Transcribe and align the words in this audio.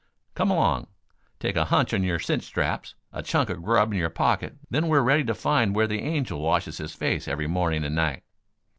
"Come 0.33 0.49
along; 0.49 0.87
take 1.39 1.55
a 1.55 1.65
hunch 1.65 1.93
on 1.93 2.01
your 2.01 2.17
cinch 2.17 2.41
straps, 2.41 2.95
a 3.13 3.21
chunk 3.21 3.51
of 3.51 3.61
grub 3.61 3.93
in 3.93 3.99
your 3.99 4.09
pocket; 4.09 4.55
then 4.67 4.87
we're 4.87 4.99
ready 5.01 5.23
to 5.25 5.35
find 5.35 5.75
where 5.75 5.85
the 5.85 6.01
Angel 6.01 6.41
washes 6.41 6.79
his 6.79 6.95
face 6.95 7.27
every 7.27 7.45
morning 7.45 7.83
and 7.83 7.93
night." 7.93 8.23